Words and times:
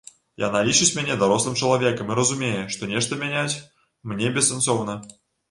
Яна 0.43 0.59
лічыць 0.69 0.87
мяне 0.99 1.17
дарослым 1.23 1.55
чалавекам 1.61 2.09
і 2.13 2.17
разумее, 2.21 2.57
што 2.77 2.91
нешта 2.95 3.19
мяняць 3.21 3.61
мне 4.13 4.35
бессэнсоўна. 4.41 4.99